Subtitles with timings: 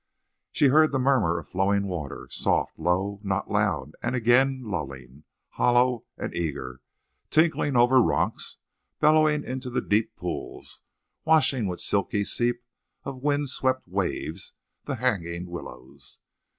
[0.51, 6.05] She heard the murmur of flowing water, soft, low, now loud, and again lulling, hollow
[6.17, 6.81] and eager,
[7.29, 8.57] tinkling over rocks,
[8.99, 10.81] bellowing into the deep pools,
[11.23, 12.63] washing with silky seep
[13.03, 14.53] of wind swept waves
[14.85, 16.19] the hanging willows.